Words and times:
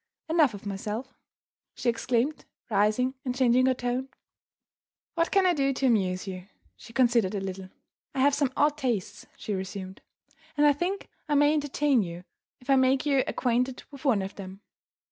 Enough 0.27 0.55
of 0.55 0.65
myself!" 0.65 1.13
she 1.75 1.87
exclaimed, 1.87 2.45
rising 2.71 3.13
and 3.23 3.35
changing 3.35 3.67
her 3.67 3.75
tone. 3.75 4.09
"What 5.13 5.29
can 5.29 5.45
I 5.45 5.53
do 5.53 5.73
to 5.73 5.85
amuse 5.85 6.25
you?" 6.25 6.47
She 6.75 6.91
considered 6.91 7.35
a 7.35 7.39
little. 7.39 7.69
"I 8.15 8.21
have 8.21 8.33
some 8.33 8.51
odd 8.57 8.77
tastes," 8.79 9.27
she 9.37 9.53
resumed; 9.53 10.01
"and 10.57 10.65
I 10.65 10.73
think 10.73 11.07
I 11.29 11.35
may 11.35 11.53
entertain 11.53 12.01
you 12.01 12.23
if 12.59 12.67
I 12.67 12.77
make 12.77 13.05
you 13.05 13.21
acquainted 13.27 13.83
with 13.91 14.03
one 14.03 14.23
of 14.23 14.33
them. 14.37 14.61